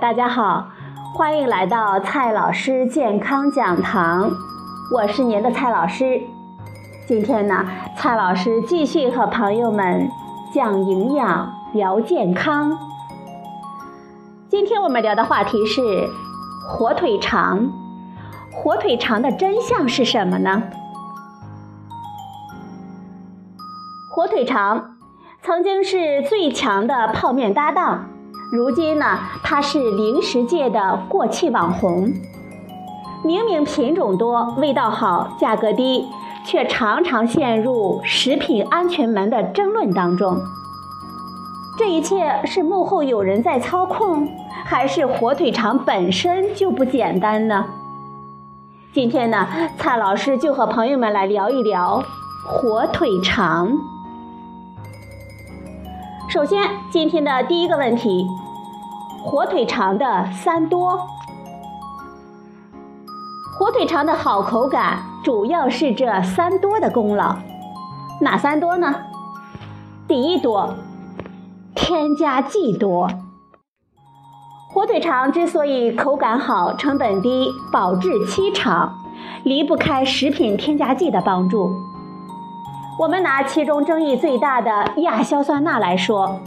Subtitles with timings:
[0.00, 0.70] 大家好，
[1.14, 4.30] 欢迎来到蔡老师健康讲堂，
[4.90, 6.22] 我是您的蔡老师。
[7.06, 7.66] 今天呢，
[7.98, 10.08] 蔡老师继续和朋友们
[10.54, 12.78] 讲营养、聊健康。
[14.48, 16.08] 今天我们聊的话题是
[16.66, 17.70] 火腿肠。
[18.54, 20.62] 火腿肠的真相是什么呢？
[24.10, 24.96] 火腿肠
[25.42, 28.06] 曾经是最强的泡面搭档，
[28.52, 32.12] 如今呢，它是零食界的过气网红。
[33.22, 36.08] 明明品种多、味道好、价格低，
[36.44, 40.36] 却常常陷入食品安全门的争论当中。
[41.78, 44.28] 这一切是幕后有人在操控，
[44.64, 47.66] 还是火腿肠本身就不简单呢？
[48.92, 49.46] 今天呢，
[49.78, 52.02] 蔡老师就和朋友们来聊一聊
[52.44, 53.70] 火腿肠。
[56.28, 58.24] 首先，今天的第一个问题：
[59.22, 60.98] 火腿肠的三多。
[63.58, 67.36] 火腿肠的好口感，主要是这三多的功劳。
[68.22, 68.94] 哪三多呢？
[70.08, 70.74] 第一多，
[71.74, 73.08] 添加剂多。
[74.72, 78.94] 火腿肠之所以口感好、成本低、保质期长，
[79.44, 81.70] 离不开食品添加剂的帮助。
[82.98, 86.38] 我们拿其中争议最大的亚硝酸钠来说，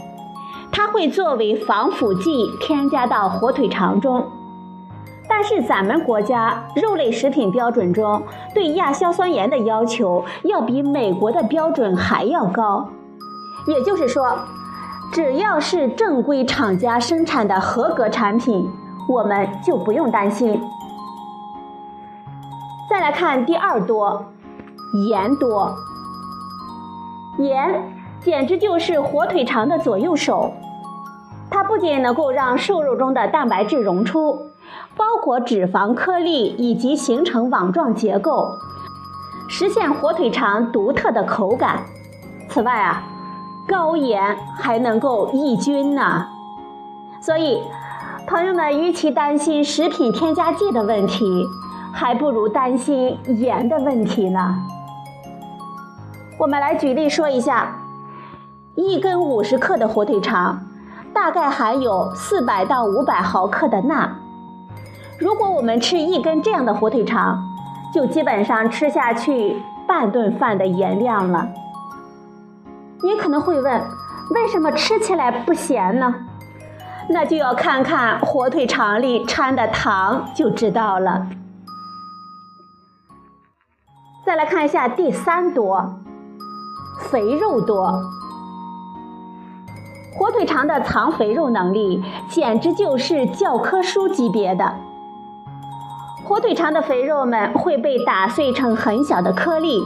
[0.74, 4.26] 它会作为防腐剂添加到火腿肠中。
[5.28, 8.22] 但是咱们国家肉类食品标准中
[8.52, 12.88] 对亚硝酸盐的要求要比美国的标准还要高，
[13.66, 14.36] 也就是说。
[15.12, 18.68] 只要是正规厂家生产的合格产品，
[19.08, 20.60] 我们就不用担心。
[22.90, 24.24] 再来看第二多，
[25.08, 25.72] 盐多。
[27.38, 27.80] 盐
[28.20, 30.52] 简直就是火腿肠的左右手，
[31.74, 34.52] 不仅能够让瘦肉中的蛋白质溶出，
[34.96, 38.48] 包裹脂肪颗粒以及形成网状结构，
[39.48, 41.80] 实现火腿肠独特的口感。
[42.48, 43.02] 此外啊。
[43.66, 46.26] 高盐还能够抑菌呢，
[47.20, 47.58] 所以
[48.28, 51.44] 朋友们与其担心食品添加剂的问题，
[51.92, 54.54] 还不如担心盐的问题呢。
[56.38, 57.74] 我们来举例说一下，
[58.74, 60.63] 一根五十克的火腿肠，
[61.24, 64.14] 大概含有四百到五百毫克的钠。
[65.18, 67.42] 如果我们吃一根这样的火腿肠，
[67.94, 69.56] 就基本上吃下去
[69.88, 71.48] 半顿饭的盐量了。
[73.02, 73.82] 你可能会问，
[74.34, 76.14] 为什么吃起来不咸呢？
[77.08, 81.26] 那就要看看火腿肠里掺的糖就知道了。
[84.26, 86.00] 再来看一下第三多，
[87.00, 87.98] 肥肉多。
[90.24, 94.74] 火腿肠的藏肥肉能力简直就是教科书级别的。
[96.24, 99.82] 火腿肠的肥肉们会被打碎成很小的颗粒。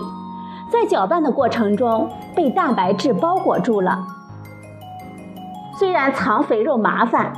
[0.71, 4.07] 在搅拌的过程中被蛋白质包裹住了。
[5.77, 7.33] 虽然藏肥肉麻烦，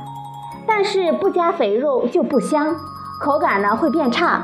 [0.67, 2.75] 但是不加肥肉就不香，
[3.19, 4.43] 口感呢会变差。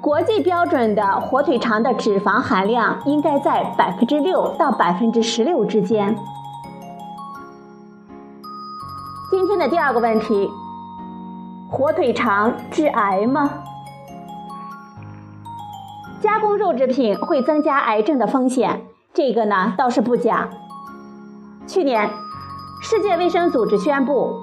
[0.00, 6.18] 国际标准的火腿肠的脂肪含量应该在百分之六到百分之十六之间。
[9.54, 10.50] 天的第二个问题：
[11.70, 13.48] 火腿肠致癌吗？
[16.20, 20.48] 加工肉制品会增加癌症的风险，这个呢倒是不假。
[21.68, 22.10] 去年，
[22.82, 24.34] 世界卫生组织宣布，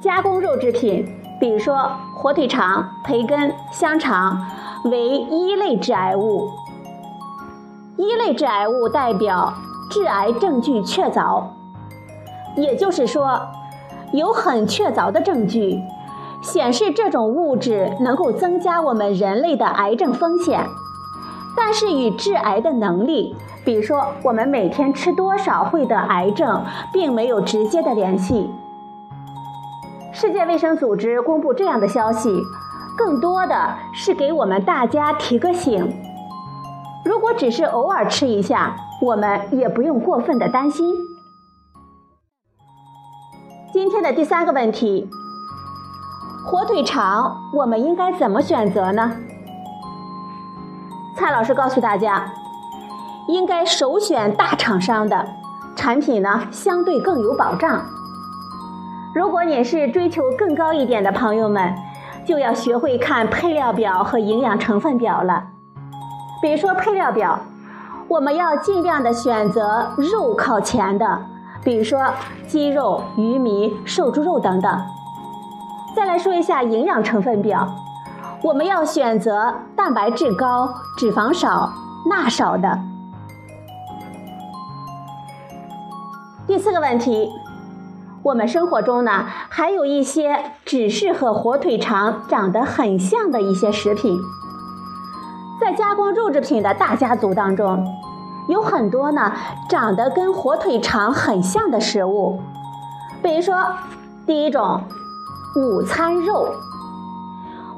[0.00, 1.06] 加工肉制品，
[1.38, 4.46] 比如说火腿肠、培根、香肠，
[4.84, 6.48] 为一类致癌物。
[7.98, 9.52] 一类致癌物代表
[9.90, 11.42] 致癌证据确凿，
[12.56, 13.38] 也就是说，
[14.12, 15.82] 有很确凿的证据
[16.42, 20.64] 显示这种物质能够增加我们人类的癌症风险。
[21.56, 23.34] 但是与致癌的能力，
[23.64, 28.48] 比如说我们每天吃多少会得癌症，并没有直接的联系。
[30.12, 32.40] 世界卫生组织公布这样的消息，
[32.96, 35.92] 更多的是给我们大家提个醒。
[37.04, 40.94] 如果只是偶尔吃一下，我们也不用过分的担心。
[43.70, 45.10] 今天的第三个问题，
[46.46, 49.12] 火腿肠我们应该怎么选择呢？
[51.14, 52.32] 蔡老师告诉大家，
[53.28, 55.28] 应该首选大厂商的
[55.76, 57.84] 产品呢，相对更有保障。
[59.14, 61.74] 如果你是追求更高一点的朋友们，
[62.24, 65.44] 就要学会看配料表和营养成分表了。
[66.40, 67.38] 比如说配料表，
[68.08, 71.20] 我们要尽量的选择肉靠前的，
[71.68, 72.00] 比如说
[72.46, 74.80] 鸡肉、鱼糜、瘦猪肉等等。
[75.94, 77.68] 再来说一下营养成分表，
[78.42, 81.70] 我们要选择蛋白质高、脂肪少、
[82.08, 82.78] 钠少的。
[86.46, 87.28] 第四个问题，
[88.22, 94.18] 我们生活中呢还有一些只是和火腿肠长得很像的一些食品，
[95.60, 97.86] 在加工肉制品的大家族当中，
[98.48, 99.32] 有很多呢
[99.68, 102.40] 长得跟火腿肠很像的食物，
[103.22, 103.54] 比如说
[104.26, 104.82] 第一种
[105.54, 106.48] 午餐肉。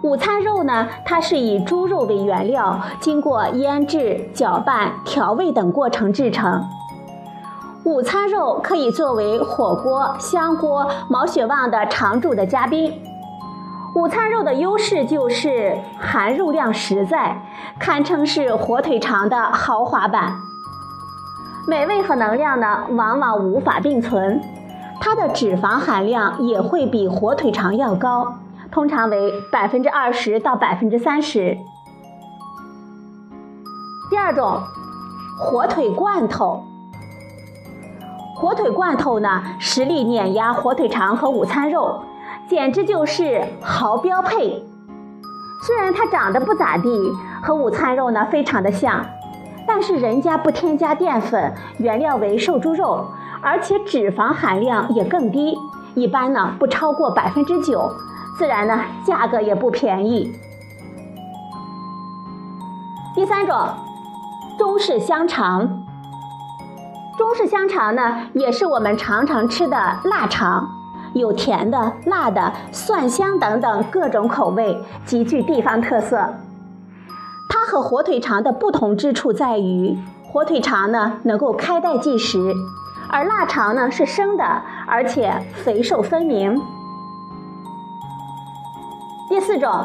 [0.02, 6.64] 午餐肉呢，它是以猪肉为原料，经过腌制、搅拌、调味等过程制成。
[7.84, 12.93] 午餐肉可以作为火锅、香锅、毛血旺的常驻的嘉宾。
[13.94, 17.43] 午餐肉的优势就是含肉量实在，
[17.78, 20.50] 堪称是火腿肠的豪华版。
[21.67, 24.41] 美味和能量呢，往往无法并存。
[25.01, 28.35] 它的脂肪含量也会比火腿肠要高，
[28.71, 31.57] 通常为百分之二十到百分之三十。
[34.11, 34.61] 第二种，
[35.39, 36.62] 火腿罐头。
[38.37, 42.01] 火腿罐头呢，实力碾压火腿肠和午餐肉，
[42.49, 44.65] 简直就是豪标配。
[45.62, 47.12] 虽然它长得不咋地，
[47.43, 49.05] 和午餐肉呢非常的像，
[49.72, 53.06] 但是人家不添加淀粉，原料为瘦猪肉，
[53.40, 55.56] 而且脂肪含量也更低，
[55.94, 57.88] 一般呢不超过百分之九，
[58.37, 60.34] 自然呢价格也不便宜。
[63.14, 63.56] 第三种，
[64.58, 65.84] 中式香肠。
[67.16, 70.69] 中式香肠呢，也是我们常常吃的腊肠，
[71.12, 76.34] 有甜的、辣的、蒜香等等各种口味，极具地方特色。
[77.52, 82.55] 它和火腿肠的不同之处在于，火腿肠呢能够开袋即食，
[83.11, 84.44] 而腊肠呢是生的，
[84.87, 86.56] 而且肥瘦分明。
[89.29, 89.85] 第四种，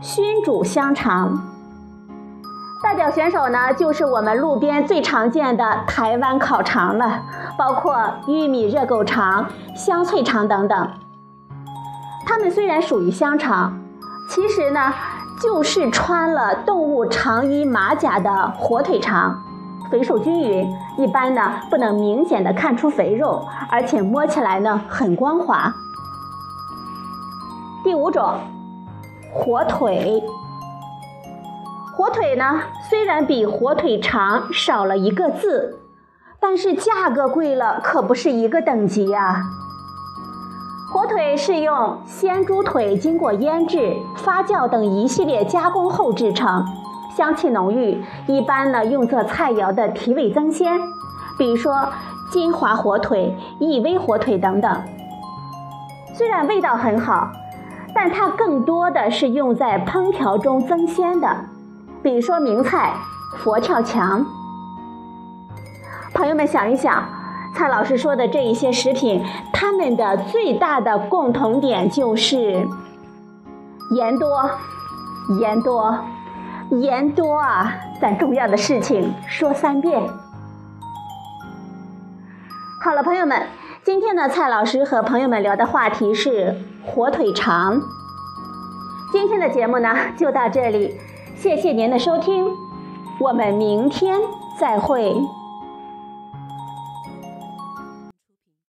[0.00, 1.46] 熏煮香肠。
[2.82, 7.22] 代表选手呢，就是我们路边最常见的台湾烤肠了，
[7.56, 10.90] 包括玉米热狗肠、香脆肠等等。
[12.26, 13.78] 它们虽然属于香肠，
[14.28, 14.92] 其实呢，
[15.40, 19.42] 就是穿了动物长衣马甲的火腿肠，
[19.90, 25.72] 肥瘦均匀，一般呢不能明显的看出肥肉，而且摸起来呢很光滑。
[27.82, 28.34] 第五种，
[29.32, 30.22] 火腿。
[31.96, 32.60] 火腿呢，
[32.90, 35.78] 虽然比火腿肠少了一个字，
[36.38, 39.42] 但是价格贵了，可不是一个等级啊。
[40.92, 46.64] 火腿是用鲜猪腿经过腌制、发酵等一系列加工后制成，
[47.16, 50.80] 香气浓郁，一般呢用作菜肴的提味增鲜，
[51.38, 51.88] 比如说
[52.32, 54.82] 金华火腿、益威火腿等等。
[56.12, 57.30] 虽然味道很好，
[57.94, 61.28] 但它更多的是用在烹调中增鲜的。
[62.02, 62.94] 比如说名菜
[63.38, 64.26] 佛跳墙，
[66.12, 67.04] 朋友们想一想，
[67.54, 72.66] 蔡老师说的这一些食品，它们的最大的共同点就是
[73.94, 74.50] 盐多，
[75.40, 75.98] 盐多，
[76.70, 77.74] 盐多啊！
[78.00, 80.00] 咱重要的事情说三遍。
[82.82, 83.42] 好了，朋友们，
[83.84, 87.80] 今天呢，蔡老师和朋友们聊的话题是火腿肠。
[89.12, 90.96] 今天的节目呢，就到这里。
[91.36, 92.46] 谢谢您的收听，
[93.18, 94.18] 我们明天
[94.58, 95.14] 再会。